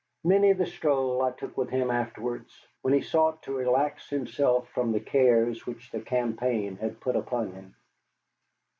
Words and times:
Many 0.23 0.53
the 0.53 0.65
stroll 0.65 1.21
I 1.21 1.29
took 1.29 1.55
with 1.55 1.69
him 1.69 1.91
afterwards, 1.91 2.65
when 2.81 2.91
he 2.95 3.01
sought 3.01 3.43
to 3.43 3.55
relax 3.55 4.09
himself 4.09 4.67
from 4.69 4.91
the 4.93 4.99
cares 4.99 5.67
which 5.67 5.91
the 5.91 6.01
campaign 6.01 6.75
had 6.77 6.99
put 6.99 7.15
upon 7.15 7.51
him. 7.51 7.75